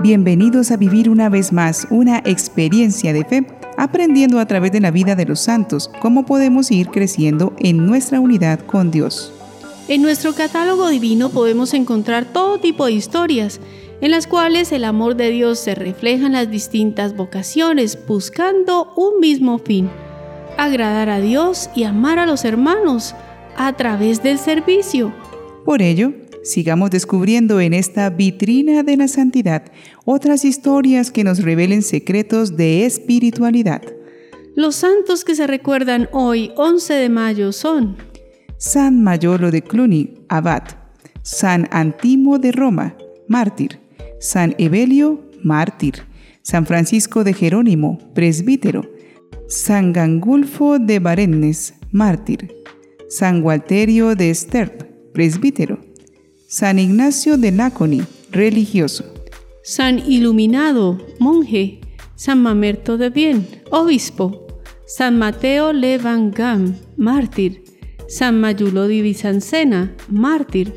Bienvenidos 0.00 0.70
a 0.70 0.76
vivir 0.76 1.10
una 1.10 1.28
vez 1.28 1.52
más 1.52 1.88
una 1.90 2.18
experiencia 2.18 3.12
de 3.12 3.24
fe, 3.24 3.44
aprendiendo 3.76 4.38
a 4.38 4.46
través 4.46 4.70
de 4.70 4.80
la 4.80 4.92
vida 4.92 5.16
de 5.16 5.24
los 5.24 5.40
santos 5.40 5.90
cómo 6.00 6.24
podemos 6.24 6.70
ir 6.70 6.86
creciendo 6.86 7.52
en 7.58 7.84
nuestra 7.84 8.20
unidad 8.20 8.60
con 8.60 8.92
Dios. 8.92 9.32
En 9.88 10.00
nuestro 10.02 10.34
catálogo 10.34 10.88
divino 10.88 11.30
podemos 11.30 11.74
encontrar 11.74 12.26
todo 12.26 12.60
tipo 12.60 12.86
de 12.86 12.92
historias 12.92 13.60
en 14.00 14.12
las 14.12 14.28
cuales 14.28 14.70
el 14.70 14.84
amor 14.84 15.16
de 15.16 15.30
Dios 15.30 15.58
se 15.58 15.74
refleja 15.74 16.26
en 16.26 16.34
las 16.34 16.48
distintas 16.48 17.16
vocaciones 17.16 17.98
buscando 18.06 18.92
un 18.94 19.18
mismo 19.18 19.58
fin, 19.58 19.90
agradar 20.56 21.08
a 21.08 21.18
Dios 21.18 21.70
y 21.74 21.82
amar 21.82 22.20
a 22.20 22.26
los 22.26 22.44
hermanos 22.44 23.16
a 23.56 23.72
través 23.72 24.22
del 24.22 24.38
servicio. 24.38 25.12
Por 25.64 25.82
ello, 25.82 26.12
sigamos 26.48 26.90
descubriendo 26.90 27.60
en 27.60 27.74
esta 27.74 28.08
vitrina 28.10 28.82
de 28.82 28.96
la 28.96 29.06
santidad 29.06 29.64
otras 30.04 30.44
historias 30.44 31.10
que 31.10 31.24
nos 31.24 31.42
revelen 31.42 31.82
secretos 31.82 32.56
de 32.56 32.86
espiritualidad. 32.86 33.82
Los 34.56 34.76
santos 34.76 35.24
que 35.24 35.34
se 35.34 35.46
recuerdan 35.46 36.08
hoy, 36.12 36.50
11 36.56 36.94
de 36.94 37.08
mayo, 37.08 37.52
son 37.52 37.96
San 38.56 39.04
Mayolo 39.04 39.50
de 39.50 39.62
Cluny, 39.62 40.14
abad, 40.28 40.62
San 41.22 41.68
Antimo 41.70 42.38
de 42.38 42.50
Roma, 42.50 42.96
mártir, 43.28 43.78
San 44.18 44.56
Evelio, 44.58 45.20
mártir, 45.44 46.02
San 46.42 46.66
Francisco 46.66 47.24
de 47.24 47.34
Jerónimo, 47.34 47.98
presbítero, 48.14 48.90
San 49.48 49.92
Gangulfo 49.92 50.78
de 50.78 50.98
Barennes, 50.98 51.74
mártir, 51.92 52.52
San 53.08 53.42
Walterio 53.42 54.14
de 54.14 54.34
Sterp, 54.34 54.82
presbítero, 55.12 55.78
San 56.50 56.78
Ignacio 56.78 57.36
de 57.36 57.52
Náconi, 57.52 58.00
religioso, 58.30 59.04
San 59.62 59.98
Iluminado, 60.10 60.98
monje, 61.18 61.78
San 62.14 62.40
Mamerto 62.40 62.96
de 62.96 63.10
Bien, 63.10 63.46
obispo, 63.70 64.46
San 64.86 65.18
Mateo 65.18 65.74
Levangam, 65.74 66.74
mártir, 66.96 67.64
San 68.08 68.40
Mayulo 68.40 68.88
de 68.88 69.02
Bizancena, 69.02 69.94
mártir, 70.08 70.72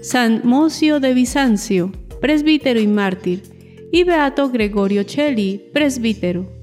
San 0.00 0.42
Mocio 0.44 1.00
de 1.00 1.12
Bizancio, 1.12 1.90
presbítero 2.20 2.78
y 2.78 2.86
mártir, 2.86 3.42
y 3.90 4.04
Beato 4.04 4.48
Gregorio 4.48 5.02
Celli, 5.02 5.60
presbítero. 5.72 6.55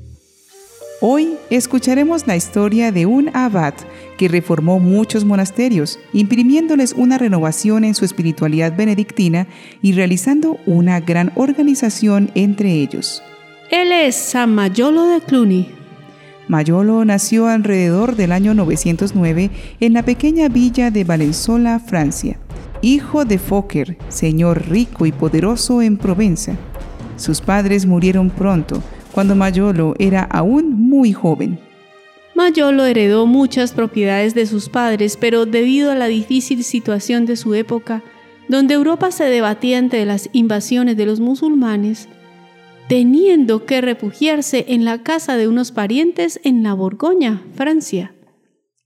Hoy 1.06 1.34
escucharemos 1.50 2.28
la 2.28 2.38
historia 2.38 2.94
de 2.94 3.06
un 3.06 3.30
abad 3.36 3.74
que 4.18 4.30
reformó 4.30 4.80
muchos 4.80 5.26
monasterios, 5.26 6.00
imprimiéndoles 6.14 6.94
una 6.94 7.18
renovación 7.18 7.84
en 7.84 7.94
su 7.94 8.06
espiritualidad 8.06 8.74
benedictina 8.74 9.48
y 9.82 9.92
realizando 9.92 10.60
una 10.66 11.02
gran 11.02 11.34
organización 11.36 12.32
entre 12.36 12.72
ellos. 12.72 13.22
Él 13.70 13.92
es 13.92 14.16
San 14.16 14.56
Mayolo 14.56 15.08
de 15.08 15.20
Cluny. 15.20 15.68
Mayolo 16.48 17.04
nació 17.04 17.48
alrededor 17.50 18.16
del 18.16 18.32
año 18.32 18.54
909 18.54 19.52
en 19.82 19.92
la 19.92 20.04
pequeña 20.04 20.48
villa 20.48 20.90
de 20.90 21.04
Valenzola, 21.04 21.80
Francia 21.80 22.40
hijo 22.82 23.26
de 23.26 23.40
Fokker, 23.40 23.98
señor 24.08 24.70
rico 24.70 25.06
y 25.06 25.12
poderoso 25.12 25.82
en 25.82 25.98
Provenza. 25.98 26.56
Sus 27.16 27.40
padres 27.42 27.86
murieron 27.86 28.30
pronto, 28.30 28.82
cuando 29.14 29.36
Mayolo 29.36 29.94
era 30.00 30.24
aún 30.24 30.74
muy 30.74 31.14
joven. 31.14 31.60
Mayolo 32.36 32.86
heredó 32.86 33.28
muchas 33.28 33.72
propiedades 33.72 34.34
de 34.34 34.48
sus 34.48 34.70
padres, 34.70 35.18
pero 35.18 35.46
debido 35.46 35.92
a 35.92 35.96
la 35.96 36.08
difícil 36.08 36.64
situación 36.64 37.26
de 37.26 37.36
su 37.36 37.54
época, 37.54 38.04
donde 38.50 38.74
Europa 38.74 39.12
se 39.12 39.26
debatía 39.26 39.78
ante 39.78 40.04
las 40.06 40.30
invasiones 40.34 40.98
de 40.98 41.06
los 41.06 41.20
musulmanes, 41.20 42.10
teniendo 42.90 43.66
que 43.66 43.82
refugiarse 43.82 44.66
en 44.68 44.84
la 44.84 45.04
casa 45.04 45.38
de 45.38 45.48
unos 45.48 45.72
parientes 45.72 46.40
en 46.44 46.64
la 46.64 46.74
Borgoña, 46.74 47.44
Francia. 47.56 48.16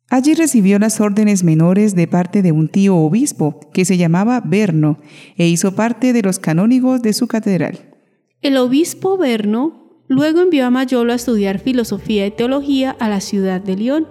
Allí 0.10 0.34
recibió 0.36 0.78
las 0.78 1.02
órdenes 1.02 1.44
menores 1.44 1.96
de 1.96 2.08
parte 2.08 2.42
de 2.42 2.52
un 2.52 2.70
tío 2.70 2.96
obispo 2.98 3.60
que 3.74 3.84
se 3.86 3.98
llamaba 3.98 4.42
Berno 4.42 5.00
e 5.36 5.48
hizo 5.48 5.76
parte 5.76 6.14
de 6.14 6.22
los 6.22 6.40
canónigos 6.40 7.02
de 7.02 7.14
su 7.14 7.28
catedral. 7.28 7.94
El 8.42 8.58
obispo 8.58 9.18
Berno 9.18 9.87
luego 10.08 10.42
envió 10.42 10.66
a 10.66 10.70
Mayolo 10.70 11.14
a 11.14 11.16
estudiar 11.16 11.60
filosofía 11.60 12.26
y 12.26 12.32
teología 12.32 12.96
a 13.00 13.10
la 13.10 13.22
ciudad 13.22 13.62
de 13.62 13.78
León. 13.78 14.08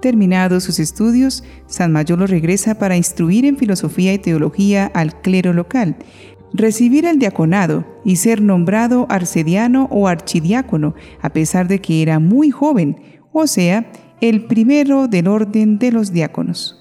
Terminados 0.00 0.64
sus 0.64 0.78
estudios, 0.78 1.42
San 1.66 1.92
Mayolo 1.92 2.26
regresa 2.26 2.78
para 2.78 2.96
instruir 2.96 3.44
en 3.44 3.56
filosofía 3.56 4.14
y 4.14 4.18
teología 4.18 4.86
al 4.86 5.20
clero 5.20 5.52
local, 5.52 5.96
recibir 6.52 7.04
el 7.04 7.18
diaconado 7.18 7.84
y 8.04 8.16
ser 8.16 8.40
nombrado 8.40 9.06
arcediano 9.08 9.88
o 9.90 10.08
archidiácono, 10.08 10.94
a 11.20 11.30
pesar 11.30 11.68
de 11.68 11.80
que 11.80 12.02
era 12.02 12.20
muy 12.20 12.50
joven, 12.50 12.96
o 13.32 13.46
sea, 13.46 13.90
el 14.20 14.46
primero 14.46 15.08
del 15.08 15.28
orden 15.28 15.78
de 15.78 15.92
los 15.92 16.12
diáconos. 16.12 16.80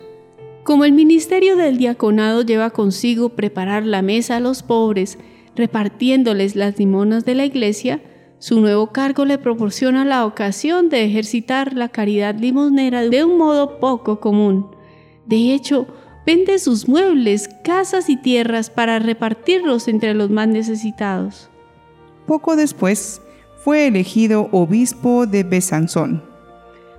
Como 0.63 0.85
el 0.85 0.91
ministerio 0.91 1.55
del 1.55 1.77
diaconado 1.77 2.41
lleva 2.41 2.69
consigo 2.71 3.29
preparar 3.29 3.85
la 3.85 4.01
mesa 4.01 4.35
a 4.35 4.39
los 4.39 4.63
pobres, 4.63 5.17
repartiéndoles 5.57 6.55
las 6.55 6.79
limonas 6.79 7.25
de 7.25 7.35
la 7.35 7.43
iglesia, 7.43 7.99
su 8.39 8.61
nuevo 8.61 8.93
cargo 8.93 9.25
le 9.25 9.37
proporciona 9.37 10.05
la 10.05 10.25
ocasión 10.25 10.89
de 10.89 11.03
ejercitar 11.03 11.73
la 11.73 11.89
caridad 11.89 12.35
limosnera 12.35 13.01
de 13.01 13.25
un 13.25 13.37
modo 13.37 13.79
poco 13.79 14.21
común. 14.21 14.67
De 15.25 15.53
hecho, 15.53 15.87
vende 16.25 16.59
sus 16.59 16.87
muebles, 16.87 17.49
casas 17.63 18.09
y 18.09 18.15
tierras 18.15 18.69
para 18.69 18.99
repartirlos 18.99 19.89
entre 19.89 20.13
los 20.13 20.29
más 20.29 20.47
necesitados. 20.47 21.49
Poco 22.25 22.55
después, 22.55 23.21
fue 23.57 23.87
elegido 23.87 24.47
obispo 24.51 25.25
de 25.25 25.43
Besanzón 25.43 26.23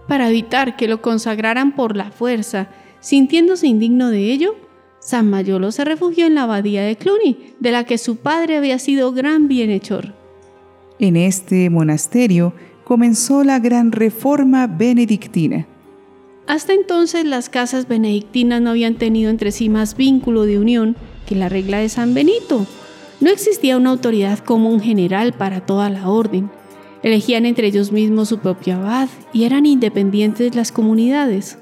para 0.08 0.30
evitar 0.30 0.74
que 0.74 0.88
lo 0.88 1.00
consagraran 1.02 1.76
por 1.76 1.94
la 1.94 2.10
fuerza, 2.10 2.68
sintiéndose 2.98 3.68
indigno 3.68 4.08
de 4.10 4.32
ello, 4.32 4.56
San 5.00 5.30
Mayolo 5.30 5.72
se 5.72 5.84
refugió 5.84 6.26
en 6.26 6.34
la 6.34 6.42
abadía 6.42 6.82
de 6.82 6.96
Cluny, 6.96 7.54
de 7.60 7.72
la 7.72 7.84
que 7.84 7.98
su 7.98 8.16
padre 8.16 8.56
había 8.56 8.78
sido 8.78 9.12
gran 9.12 9.48
bienhechor. 9.48 10.14
En 10.98 11.16
este 11.16 11.70
monasterio 11.70 12.52
comenzó 12.84 13.44
la 13.44 13.58
gran 13.58 13.92
reforma 13.92 14.66
benedictina. 14.66 15.66
Hasta 16.46 16.72
entonces 16.72 17.24
las 17.26 17.50
casas 17.50 17.86
benedictinas 17.86 18.62
no 18.62 18.70
habían 18.70 18.94
tenido 18.94 19.30
entre 19.30 19.52
sí 19.52 19.68
más 19.68 19.96
vínculo 19.96 20.44
de 20.44 20.58
unión 20.58 20.96
que 21.26 21.34
la 21.34 21.50
regla 21.50 21.78
de 21.78 21.90
San 21.90 22.14
Benito. 22.14 22.66
No 23.20 23.30
existía 23.30 23.76
una 23.76 23.90
autoridad 23.90 24.38
común 24.38 24.80
general 24.80 25.34
para 25.34 25.60
toda 25.60 25.90
la 25.90 26.08
orden. 26.08 26.50
Elegían 27.02 27.44
entre 27.44 27.68
ellos 27.68 27.92
mismos 27.92 28.30
su 28.30 28.38
propio 28.38 28.76
abad 28.76 29.08
y 29.32 29.44
eran 29.44 29.66
independientes 29.66 30.54
las 30.54 30.72
comunidades. 30.72 31.58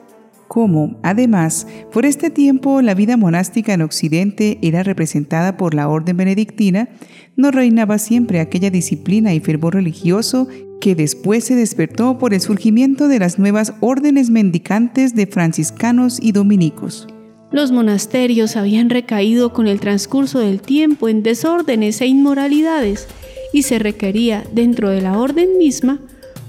Como, 0.48 0.98
además, 1.02 1.66
por 1.92 2.06
este 2.06 2.30
tiempo 2.30 2.80
la 2.80 2.94
vida 2.94 3.16
monástica 3.16 3.74
en 3.74 3.82
Occidente 3.82 4.58
era 4.62 4.82
representada 4.82 5.56
por 5.56 5.74
la 5.74 5.88
orden 5.88 6.16
benedictina, 6.16 6.88
no 7.36 7.50
reinaba 7.50 7.98
siempre 7.98 8.40
aquella 8.40 8.70
disciplina 8.70 9.34
y 9.34 9.40
fervor 9.40 9.74
religioso 9.74 10.48
que 10.80 10.94
después 10.94 11.44
se 11.44 11.54
despertó 11.54 12.18
por 12.18 12.32
el 12.32 12.40
surgimiento 12.40 13.08
de 13.08 13.18
las 13.18 13.38
nuevas 13.38 13.74
órdenes 13.80 14.30
mendicantes 14.30 15.14
de 15.14 15.26
franciscanos 15.26 16.18
y 16.22 16.32
dominicos. 16.32 17.08
Los 17.50 17.72
monasterios 17.72 18.56
habían 18.56 18.90
recaído 18.90 19.52
con 19.52 19.66
el 19.66 19.80
transcurso 19.80 20.38
del 20.38 20.60
tiempo 20.60 21.08
en 21.08 21.22
desórdenes 21.22 22.00
e 22.00 22.06
inmoralidades, 22.06 23.08
y 23.52 23.62
se 23.62 23.78
requería 23.78 24.44
dentro 24.52 24.90
de 24.90 25.00
la 25.00 25.18
orden 25.18 25.56
misma 25.58 26.00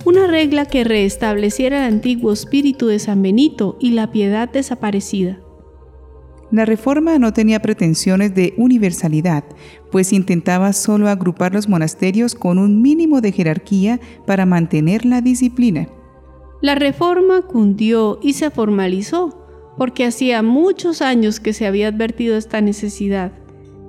una 0.08 0.26
regla 0.26 0.66
que 0.66 0.86
reestableciera 0.86 1.80
el 1.80 1.94
antiguo 1.96 2.32
espíritu 2.32 2.88
de 2.88 2.98
San 2.98 3.22
Benito 3.22 3.76
y 3.78 3.92
la 3.92 4.10
piedad 4.10 4.50
desaparecida. 4.50 5.42
La 6.50 6.64
reforma 6.64 7.20
no 7.20 7.34
tenía 7.34 7.62
pretensiones 7.62 8.34
de 8.34 8.54
universalidad, 8.56 9.44
pues 9.92 10.14
intentaba 10.14 10.72
solo 10.72 11.10
agrupar 11.10 11.54
los 11.54 11.68
monasterios 11.68 12.36
con 12.36 12.58
un 12.58 12.82
mínimo 12.82 13.20
de 13.20 13.34
jerarquía 13.34 14.00
para 14.26 14.46
mantener 14.46 15.04
la 15.04 15.20
disciplina. 15.20 15.90
La 16.62 16.76
reforma 16.76 17.42
cundió 17.42 18.18
y 18.22 18.32
se 18.32 18.50
formalizó, 18.50 19.46
porque 19.78 20.06
hacía 20.06 20.42
muchos 20.42 21.02
años 21.02 21.42
que 21.42 21.52
se 21.52 21.68
había 21.68 21.90
advertido 21.90 22.38
esta 22.38 22.62
necesidad 22.62 23.34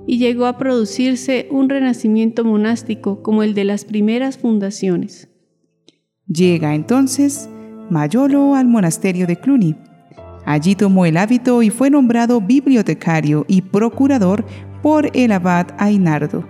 y 0.05 0.17
llegó 0.17 0.47
a 0.47 0.57
producirse 0.57 1.47
un 1.49 1.69
renacimiento 1.69 2.43
monástico 2.43 3.23
como 3.23 3.41
el 3.41 3.53
de 3.53 3.63
las 3.63 3.85
primeras 3.85 4.37
fundaciones. 4.37 5.29
Llega 6.31 6.75
entonces 6.75 7.49
Mayolo 7.89 8.53
al 8.53 8.67
monasterio 8.67 9.25
de 9.25 9.35
Cluny. 9.35 9.75
Allí 10.45 10.75
tomó 10.75 11.07
el 11.07 11.17
hábito 11.17 11.63
y 11.63 11.71
fue 11.71 11.89
nombrado 11.89 12.39
bibliotecario 12.39 13.45
y 13.47 13.63
procurador 13.63 14.45
por 14.83 15.09
el 15.17 15.31
abad 15.31 15.67
Ainardo. 15.79 16.47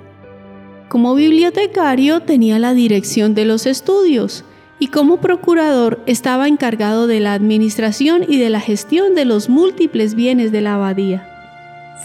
Como 0.90 1.16
bibliotecario 1.16 2.22
tenía 2.22 2.60
la 2.60 2.74
dirección 2.74 3.36
de 3.36 3.46
los 3.46 3.66
estudios 3.66 4.44
y 4.80 4.88
como 4.88 5.22
procurador 5.22 6.02
estaba 6.08 6.50
encargado 6.50 7.08
de 7.08 7.22
la 7.22 7.34
administración 7.34 8.24
y 8.28 8.38
de 8.38 8.50
la 8.50 8.60
gestión 8.60 9.16
de 9.16 9.24
los 9.24 9.48
múltiples 9.48 10.14
bienes 10.14 10.52
de 10.52 10.62
la 10.62 10.75
abadía. 10.75 11.29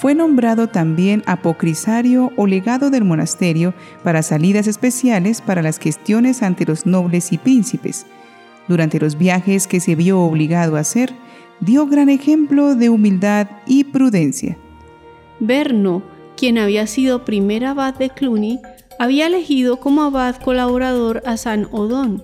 Fue 0.00 0.14
nombrado 0.14 0.69
también 0.69 1.23
apocrisario 1.26 2.32
o 2.37 2.46
legado 2.46 2.91
del 2.91 3.05
monasterio 3.05 3.75
para 4.02 4.23
salidas 4.23 4.67
especiales 4.67 5.41
para 5.41 5.62
las 5.62 5.79
gestiones 5.79 6.43
ante 6.43 6.67
los 6.67 6.85
nobles 6.85 7.32
y 7.32 7.38
príncipes. 7.38 8.06
Durante 8.67 8.99
los 8.99 9.17
viajes 9.17 9.67
que 9.67 9.81
se 9.81 9.94
vio 9.94 10.20
obligado 10.20 10.76
a 10.76 10.81
hacer, 10.81 11.12
dio 11.61 11.87
gran 11.87 12.08
ejemplo 12.08 12.75
de 12.75 12.88
humildad 12.88 13.49
y 13.67 13.85
prudencia. 13.85 14.56
Berno, 15.38 16.02
quien 16.37 16.58
había 16.58 16.87
sido 16.87 17.25
primer 17.25 17.64
abad 17.64 17.94
de 17.94 18.11
Cluny, 18.11 18.61
había 18.99 19.26
elegido 19.26 19.79
como 19.79 20.02
abad 20.02 20.37
colaborador 20.37 21.23
a 21.26 21.37
San 21.37 21.69
Odón. 21.70 22.23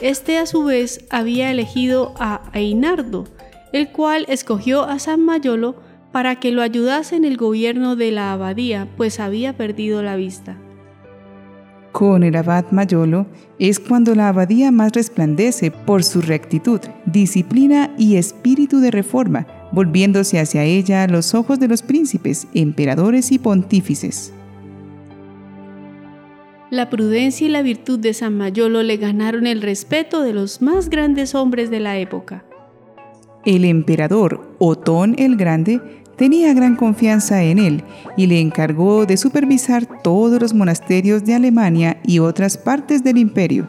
Este 0.00 0.38
a 0.38 0.46
su 0.46 0.64
vez 0.64 1.04
había 1.10 1.50
elegido 1.50 2.14
a 2.18 2.42
Einardo, 2.52 3.24
el 3.72 3.90
cual 3.92 4.24
escogió 4.28 4.84
a 4.84 4.98
San 4.98 5.24
Mayolo 5.24 5.85
para 6.16 6.36
que 6.36 6.50
lo 6.50 6.62
ayudase 6.62 7.14
en 7.14 7.26
el 7.26 7.36
gobierno 7.36 7.94
de 7.94 8.10
la 8.10 8.32
abadía, 8.32 8.88
pues 8.96 9.20
había 9.20 9.54
perdido 9.54 10.02
la 10.02 10.16
vista. 10.16 10.56
Con 11.92 12.22
el 12.22 12.36
abad 12.36 12.64
Mayolo 12.70 13.26
es 13.58 13.78
cuando 13.78 14.14
la 14.14 14.30
abadía 14.30 14.70
más 14.70 14.92
resplandece 14.92 15.70
por 15.70 16.02
su 16.04 16.22
rectitud, 16.22 16.80
disciplina 17.04 17.94
y 17.98 18.16
espíritu 18.16 18.80
de 18.80 18.92
reforma, 18.92 19.46
volviéndose 19.72 20.40
hacia 20.40 20.64
ella 20.64 21.06
los 21.06 21.34
ojos 21.34 21.60
de 21.60 21.68
los 21.68 21.82
príncipes, 21.82 22.46
emperadores 22.54 23.30
y 23.30 23.38
pontífices. 23.38 24.32
La 26.70 26.88
prudencia 26.88 27.46
y 27.46 27.50
la 27.50 27.60
virtud 27.60 27.98
de 27.98 28.14
San 28.14 28.38
Mayolo 28.38 28.82
le 28.82 28.96
ganaron 28.96 29.46
el 29.46 29.60
respeto 29.60 30.22
de 30.22 30.32
los 30.32 30.62
más 30.62 30.88
grandes 30.88 31.34
hombres 31.34 31.68
de 31.68 31.80
la 31.80 31.98
época. 31.98 32.42
El 33.44 33.64
emperador 33.64 34.56
Otón 34.58 35.14
el 35.18 35.36
Grande 35.36 35.80
tenía 36.16 36.54
gran 36.54 36.76
confianza 36.76 37.42
en 37.42 37.58
él 37.58 37.84
y 38.16 38.26
le 38.26 38.40
encargó 38.40 39.06
de 39.06 39.16
supervisar 39.16 39.86
todos 40.02 40.40
los 40.40 40.54
monasterios 40.54 41.24
de 41.24 41.34
Alemania 41.34 42.00
y 42.04 42.18
otras 42.18 42.56
partes 42.56 43.04
del 43.04 43.18
imperio. 43.18 43.68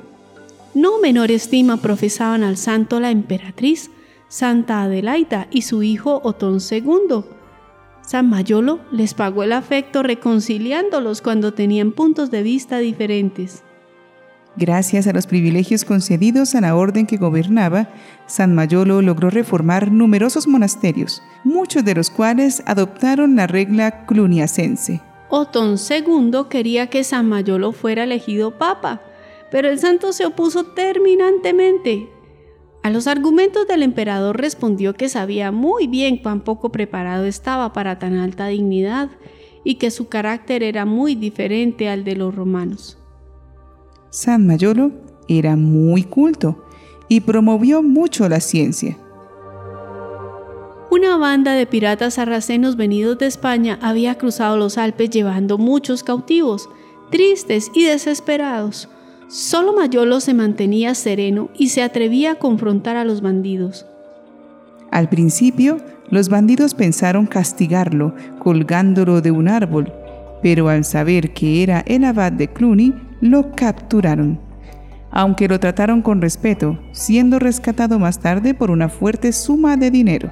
No 0.74 1.00
menor 1.00 1.32
estima 1.32 1.78
profesaban 1.78 2.44
al 2.44 2.58
santo 2.58 3.00
la 3.00 3.12
emperatriz, 3.12 3.90
Santa 4.30 4.84
Adelaida 4.84 5.48
y 5.52 5.64
su 5.64 5.84
hijo 5.84 6.22
Otón 6.24 6.60
II. 6.60 7.24
San 8.02 8.30
Mayolo 8.30 8.80
les 8.92 9.14
pagó 9.14 9.44
el 9.44 9.54
afecto 9.54 10.04
reconciliándolos 10.04 11.22
cuando 11.22 11.54
tenían 11.54 11.92
puntos 11.92 12.32
de 12.32 12.44
vista 12.44 12.78
diferentes. 12.78 13.64
Gracias 14.57 15.06
a 15.06 15.13
los 15.13 15.27
privilegios 15.27 15.86
concedidos 15.86 16.56
a 16.56 16.62
la 16.62 16.75
orden 16.75 17.06
que 17.06 17.18
gobernaba, 17.18 17.89
San 18.25 18.56
Mayolo 18.56 19.04
logró 19.04 19.30
reformar 19.30 19.92
numerosos 19.92 20.48
monasterios, 20.48 21.21
muchos 21.44 21.86
de 21.86 21.94
los 21.94 22.09
cuales 22.09 22.63
adoptaron 22.65 23.36
la 23.36 23.45
regla 23.45 24.06
cluniacense. 24.07 25.00
Otón 25.30 25.75
II 25.77 26.31
quería 26.50 26.88
que 26.88 27.04
San 27.04 27.30
Mayolo 27.30 27.71
fuera 27.71 28.06
elegido 28.06 28.57
papa, 28.57 29.01
pero 29.51 29.69
el 29.69 29.77
santo 29.77 30.12
se 30.12 30.25
opuso 30.25 30.65
terminantemente. 30.65 32.10
A 32.81 32.89
los 32.89 33.06
argumentos 33.06 33.68
del 33.68 33.83
emperador 33.83 34.38
respondió 34.38 34.95
que 34.95 35.07
sabía 35.07 35.51
muy 35.51 35.86
bien 35.86 36.18
cuán 36.18 36.42
poco 36.42 36.71
preparado 36.71 37.25
estaba 37.25 37.74
para 37.74 38.00
tan 38.00 38.15
alta 38.18 38.48
dignidad 38.48 39.10
y 39.63 39.75
que 39.75 39.92
su 39.92 40.07
carácter 40.07 40.63
era 40.63 40.86
muy 40.86 41.13
diferente 41.13 41.89
al 41.89 42.03
de 42.03 42.15
los 42.15 42.33
romanos. 42.33 42.98
San 44.09 44.48
Mayolo 44.48 44.92
era 45.27 45.56
muy 45.56 46.04
culto 46.04 46.63
y 47.09 47.21
promovió 47.21 47.83
mucho 47.83 48.27
la 48.30 48.39
ciencia. 48.39 48.98
Una 50.89 51.18
banda 51.18 51.54
de 51.54 51.65
piratas 51.65 52.15
sarracenos 52.15 52.77
venidos 52.77 53.18
de 53.18 53.27
España 53.27 53.77
había 53.81 54.15
cruzado 54.15 54.57
los 54.57 54.77
Alpes 54.77 55.09
llevando 55.09 55.57
muchos 55.57 56.04
cautivos, 56.04 56.69
tristes 57.12 57.69
y 57.74 57.83
desesperados. 57.83 58.89
Solo 59.27 59.74
Mayolo 59.74 60.21
se 60.21 60.33
mantenía 60.33 60.95
sereno 60.95 61.50
y 61.57 61.69
se 61.69 61.83
atrevía 61.83 62.31
a 62.31 62.36
confrontar 62.36 62.95
a 62.95 63.03
los 63.03 63.21
bandidos. 63.21 63.86
Al 64.89 65.10
principio, 65.10 65.77
los 66.10 66.30
bandidos 66.30 66.74
pensaron 66.74 67.25
castigarlo 67.25 68.15
colgándolo 68.39 69.21
de 69.21 69.31
un 69.31 69.50
árbol, 69.50 69.92
pero 70.42 70.69
al 70.69 70.86
saber 70.86 71.33
que 71.33 71.63
era 71.63 71.83
el 71.86 72.06
abad 72.06 72.31
de 72.31 72.48
Cluny, 72.48 72.94
lo 73.22 73.52
capturaron, 73.52 74.40
aunque 75.12 75.48
lo 75.48 75.60
trataron 75.60 76.02
con 76.02 76.22
respeto, 76.22 76.80
siendo 76.92 77.40
rescatado 77.40 78.00
más 78.00 78.19
tarde 78.19 78.54
por 78.54 78.72
una 78.72 78.90
fuerte 78.90 79.31
suma 79.31 79.78
de 79.78 79.92
dinero. 79.92 80.31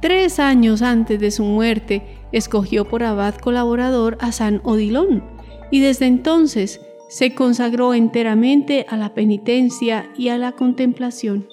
Tres 0.00 0.40
años 0.40 0.82
antes 0.82 1.20
de 1.20 1.30
su 1.30 1.44
muerte, 1.44 2.02
escogió 2.32 2.88
por 2.88 3.02
abad 3.02 3.34
colaborador 3.34 4.16
a 4.20 4.32
San 4.32 4.60
Odilón, 4.64 5.22
y 5.70 5.80
desde 5.80 6.06
entonces 6.06 6.80
se 7.08 7.34
consagró 7.34 7.92
enteramente 7.92 8.86
a 8.88 8.96
la 8.96 9.14
penitencia 9.14 10.10
y 10.16 10.28
a 10.28 10.38
la 10.38 10.52
contemplación. 10.52 11.46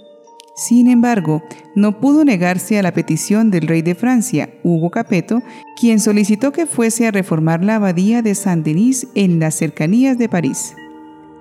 Sin 0.58 0.90
embargo, 0.90 1.44
no 1.76 2.00
pudo 2.00 2.26
negarse 2.26 2.80
a 2.80 2.82
la 2.82 2.92
petición 2.92 3.52
del 3.52 3.68
rey 3.68 3.84
de 3.84 3.94
Francia, 3.94 4.50
Hugo 4.64 4.90
Capeto, 4.90 5.44
quien 5.80 6.00
solicitó 6.00 6.52
que 6.52 6.66
fuese 6.66 7.06
a 7.06 7.12
reformar 7.12 7.64
la 7.64 7.76
abadía 7.76 8.24
de 8.24 8.34
Saint-Denis 8.34 9.08
en 9.14 9.40
las 9.40 9.54
cercanías 9.54 10.18
de 10.18 10.28
París. 10.28 10.74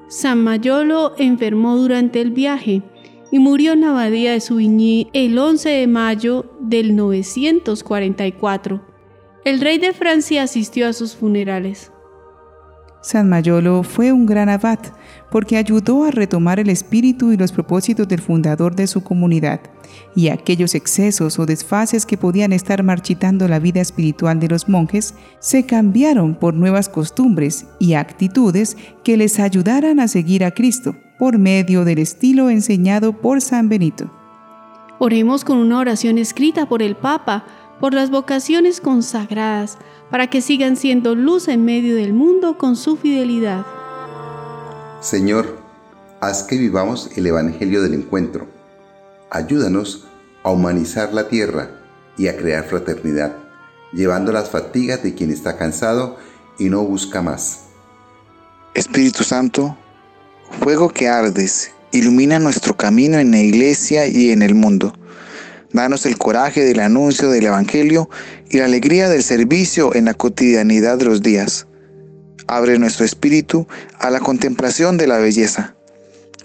San 0.09 0.45
Mayolo 0.45 1.15
enfermó 1.17 1.77
durante 1.79 2.21
el 2.21 2.31
viaje 2.31 2.83
y 3.31 3.39
murió 3.39 3.73
en 3.73 3.81
la 3.81 3.91
abadía 3.93 4.33
de 4.33 4.41
Souvigny 4.41 5.09
el 5.15 5.39
11 5.39 5.67
de 5.67 5.87
mayo 5.87 6.53
del 6.61 6.95
944. 6.95 8.83
El 9.47 9.61
rey 9.63 9.79
de 9.79 9.95
Francia 9.95 10.43
asistió 10.43 10.89
a 10.89 10.93
sus 10.93 11.17
funerales. 11.17 11.91
San 13.07 13.29
Mayolo 13.29 13.85
fue 13.85 14.11
un 14.11 14.27
gran 14.27 14.49
abad 14.49 14.81
porque 15.31 15.57
ayudó 15.57 16.03
a 16.03 16.11
retomar 16.11 16.59
el 16.59 16.69
espíritu 16.69 17.31
y 17.31 17.37
los 17.37 17.53
propósitos 17.53 18.09
del 18.09 18.21
fundador 18.21 18.75
de 18.75 18.89
su 18.89 19.05
comunidad, 19.05 19.61
y 20.17 20.27
aquellos 20.27 20.75
excesos 20.75 21.39
o 21.39 21.47
desfases 21.47 22.05
que 22.05 22.19
podían 22.19 22.53
estar 22.53 22.83
marchitando 22.83 23.47
la 23.47 23.61
vida 23.61 23.81
espiritual 23.81 24.41
de 24.41 24.49
los 24.49 24.69
monjes 24.69 25.15
se 25.39 25.65
cambiaron 25.67 26.35
por 26.35 26.55
nuevas 26.55 26.89
costumbres 26.89 27.67
y 27.79 27.95
actitudes 27.95 28.77
que 29.05 29.17
les 29.17 29.39
ayudaran 29.39 30.01
a 30.01 30.09
seguir 30.09 30.45
a 30.45 30.51
Cristo 30.51 30.97
por 31.17 31.39
medio 31.39 31.85
del 31.85 32.01
estilo 32.01 32.51
enseñado 32.51 33.13
por 33.13 33.41
San 33.41 33.69
Benito. 33.69 34.11
Oremos 34.99 35.45
con 35.45 35.59
una 35.59 35.79
oración 35.79 36.19
escrita 36.19 36.69
por 36.69 36.83
el 36.83 36.97
Papa, 36.97 37.45
por 37.81 37.95
las 37.95 38.11
vocaciones 38.11 38.81
consagradas, 38.81 39.79
para 40.11 40.29
que 40.29 40.41
sigan 40.41 40.77
siendo 40.77 41.15
luz 41.15 41.49
en 41.49 41.65
medio 41.65 41.97
del 41.97 42.13
mundo 42.13 42.59
con 42.59 42.77
su 42.77 42.97
fidelidad. 42.97 43.67
Señor, 45.01 45.59
haz 46.21 46.43
que 46.45 46.57
vivamos 46.57 47.11
el 47.17 47.27
Evangelio 47.27 47.83
del 47.83 47.95
Encuentro. 47.95 48.47
Ayúdanos 49.31 50.07
a 50.43 50.51
humanizar 50.51 51.13
la 51.13 51.29
tierra 51.29 51.71
y 52.17 52.29
a 52.29 52.37
crear 52.37 52.65
fraternidad, 52.65 53.37
llevando 53.93 54.33
las 54.33 54.51
fatigas 54.51 55.03
de 55.03 55.15
quien 55.15 55.31
está 55.31 55.57
cansado 55.57 56.17
y 56.59 56.71
no 56.71 56.83
busca 56.85 57.21
más. 57.21 57.65
Espíritu 58.75 59.25
Santo, 59.25 59.77
fuego 60.61 60.89
que 60.89 61.09
ardes, 61.09 61.73
ilumina 61.93 62.39
nuestro 62.39 62.77
camino 62.77 63.19
en 63.19 63.33
la 63.33 63.39
iglesia 63.39 64.07
y 64.07 64.31
en 64.31 64.43
el 64.43 64.55
mundo 64.55 64.93
Danos 65.77 66.07
el 66.07 66.17
coraje 66.17 66.65
del 66.65 66.81
anuncio 66.81 67.29
del 67.29 67.45
Evangelio 67.45 68.09
y 68.49 68.57
la 68.57 68.65
alegría 68.65 69.11
del 69.11 69.23
servicio 69.23 69.95
en 69.95 70.07
la 70.07 70.15
cotidianidad 70.15 70.97
de 70.97 71.05
los 71.05 71.21
días. 71.21 71.67
Abre 72.47 72.79
nuestro 72.79 73.05
espíritu 73.05 73.67
a 73.99 74.09
la 74.09 74.21
contemplación 74.21 74.97
de 74.97 75.07
la 75.07 75.19
belleza. 75.19 75.75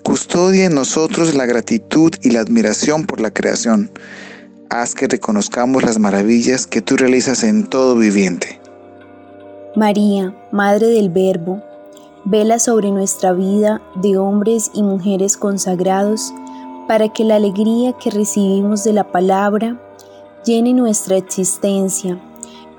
Custodia 0.03 0.65
en 0.65 0.75
nosotros 0.75 1.33
la 1.33 1.45
gratitud 1.45 2.13
y 2.21 2.31
la 2.31 2.41
admiración 2.41 3.05
por 3.05 3.21
la 3.21 3.31
creación. 3.31 3.89
Haz 4.69 4.95
que 4.95 5.07
reconozcamos 5.07 5.83
las 5.83 5.97
maravillas 5.97 6.67
que 6.67 6.81
tú 6.81 6.97
realizas 6.97 7.45
en 7.45 7.67
todo 7.67 7.95
viviente. 7.95 8.59
María, 9.77 10.35
Madre 10.51 10.87
del 10.87 11.09
Verbo, 11.09 11.63
vela 12.25 12.59
sobre 12.59 12.91
nuestra 12.91 13.31
vida 13.31 13.81
de 13.95 14.17
hombres 14.17 14.71
y 14.73 14.83
mujeres 14.83 15.37
consagrados 15.37 16.33
para 16.91 17.07
que 17.07 17.23
la 17.23 17.37
alegría 17.37 17.93
que 17.93 18.09
recibimos 18.09 18.83
de 18.83 18.91
la 18.91 19.13
palabra 19.13 19.79
llene 20.43 20.73
nuestra 20.73 21.15
existencia 21.15 22.19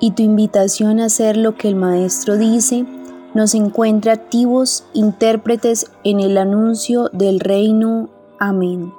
y 0.00 0.10
tu 0.10 0.22
invitación 0.22 1.00
a 1.00 1.06
hacer 1.06 1.38
lo 1.38 1.56
que 1.56 1.68
el 1.68 1.76
Maestro 1.76 2.36
dice 2.36 2.84
nos 3.32 3.54
encuentra 3.54 4.12
activos 4.12 4.84
intérpretes 4.92 5.90
en 6.04 6.20
el 6.20 6.36
anuncio 6.36 7.08
del 7.14 7.40
reino. 7.40 8.10
Amén. 8.38 8.92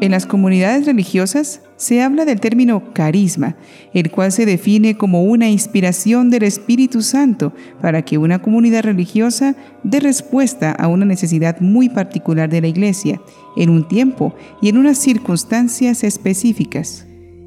En 0.00 0.12
las 0.12 0.24
comunidades 0.24 0.86
religiosas 0.86 1.60
se 1.80 2.02
habla 2.02 2.26
del 2.26 2.40
término 2.40 2.92
carisma, 2.92 3.56
el 3.94 4.10
cual 4.10 4.32
se 4.32 4.44
define 4.44 4.98
como 4.98 5.24
una 5.24 5.48
inspiración 5.48 6.28
del 6.28 6.42
Espíritu 6.42 7.00
Santo 7.00 7.54
para 7.80 8.02
que 8.02 8.18
una 8.18 8.42
comunidad 8.42 8.82
religiosa 8.82 9.56
dé 9.82 9.98
respuesta 9.98 10.72
a 10.72 10.88
una 10.88 11.06
necesidad 11.06 11.58
muy 11.60 11.88
particular 11.88 12.50
de 12.50 12.60
la 12.60 12.68
Iglesia, 12.68 13.22
en 13.56 13.70
un 13.70 13.88
tiempo 13.88 14.34
y 14.60 14.68
en 14.68 14.76
unas 14.76 14.98
circunstancias 14.98 16.04
específicas. 16.04 17.06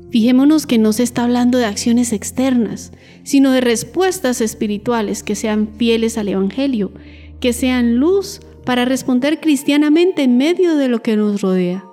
Fijémonos 0.09 0.65
que 0.65 0.79
no 0.79 0.93
se 0.93 1.03
está 1.03 1.25
hablando 1.25 1.59
de 1.59 1.65
acciones 1.65 2.11
externas, 2.11 2.91
sino 3.21 3.51
de 3.51 3.61
respuestas 3.61 4.41
espirituales 4.41 5.21
que 5.21 5.35
sean 5.35 5.69
fieles 5.77 6.17
al 6.17 6.29
Evangelio, 6.29 6.91
que 7.39 7.53
sean 7.53 7.97
luz 7.97 8.41
para 8.65 8.85
responder 8.85 9.39
cristianamente 9.39 10.23
en 10.23 10.37
medio 10.37 10.75
de 10.75 10.87
lo 10.87 11.03
que 11.03 11.17
nos 11.17 11.41
rodea. 11.41 11.85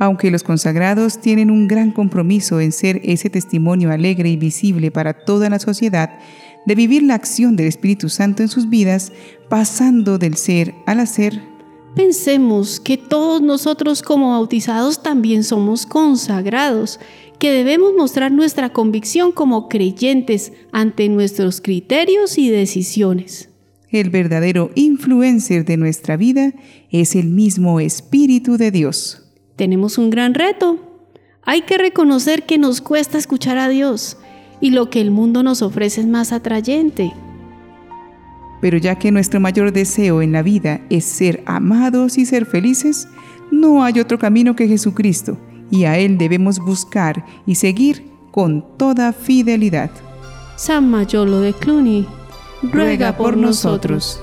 Aunque 0.00 0.32
los 0.32 0.42
consagrados 0.42 1.20
tienen 1.20 1.50
un 1.50 1.68
gran 1.68 1.92
compromiso 1.92 2.58
en 2.58 2.72
ser 2.72 3.00
ese 3.04 3.30
testimonio 3.30 3.92
alegre 3.92 4.30
y 4.30 4.36
visible 4.36 4.90
para 4.90 5.12
toda 5.12 5.48
la 5.48 5.60
sociedad, 5.60 6.18
de 6.66 6.74
vivir 6.74 7.04
la 7.04 7.14
acción 7.14 7.54
del 7.54 7.68
Espíritu 7.68 8.08
Santo 8.08 8.42
en 8.42 8.48
sus 8.48 8.68
vidas, 8.68 9.12
pasando 9.48 10.18
del 10.18 10.36
ser 10.36 10.74
al 10.86 10.98
hacer, 10.98 11.40
Pensemos 11.94 12.78
que 12.78 12.96
todos 12.96 13.42
nosotros 13.42 14.02
como 14.02 14.30
bautizados 14.30 15.02
también 15.02 15.42
somos 15.42 15.86
consagrados, 15.86 17.00
que 17.40 17.50
debemos 17.50 17.94
mostrar 17.96 18.30
nuestra 18.30 18.72
convicción 18.72 19.32
como 19.32 19.68
creyentes 19.68 20.52
ante 20.70 21.08
nuestros 21.08 21.60
criterios 21.60 22.38
y 22.38 22.48
decisiones. 22.48 23.48
El 23.88 24.10
verdadero 24.10 24.70
influencer 24.76 25.64
de 25.64 25.76
nuestra 25.76 26.16
vida 26.16 26.52
es 26.92 27.16
el 27.16 27.28
mismo 27.28 27.80
Espíritu 27.80 28.56
de 28.56 28.70
Dios. 28.70 29.19
Tenemos 29.60 29.98
un 29.98 30.08
gran 30.08 30.32
reto. 30.32 30.78
Hay 31.44 31.60
que 31.60 31.76
reconocer 31.76 32.46
que 32.46 32.56
nos 32.56 32.80
cuesta 32.80 33.18
escuchar 33.18 33.58
a 33.58 33.68
Dios 33.68 34.16
y 34.58 34.70
lo 34.70 34.88
que 34.88 35.02
el 35.02 35.10
mundo 35.10 35.42
nos 35.42 35.60
ofrece 35.60 36.00
es 36.00 36.06
más 36.06 36.32
atrayente. 36.32 37.12
Pero 38.62 38.78
ya 38.78 38.94
que 38.94 39.12
nuestro 39.12 39.38
mayor 39.38 39.70
deseo 39.70 40.22
en 40.22 40.32
la 40.32 40.40
vida 40.40 40.80
es 40.88 41.04
ser 41.04 41.42
amados 41.44 42.16
y 42.16 42.24
ser 42.24 42.46
felices, 42.46 43.06
no 43.52 43.84
hay 43.84 44.00
otro 44.00 44.18
camino 44.18 44.56
que 44.56 44.66
Jesucristo, 44.66 45.36
y 45.70 45.84
a 45.84 45.98
Él 45.98 46.16
debemos 46.16 46.58
buscar 46.58 47.26
y 47.44 47.56
seguir 47.56 48.10
con 48.30 48.64
toda 48.78 49.12
fidelidad. 49.12 49.90
San 50.56 50.90
Mayolo 50.90 51.42
de 51.42 51.52
Cluny, 51.52 52.06
ruega, 52.62 53.14
por 53.14 53.36
nosotros. 53.36 54.22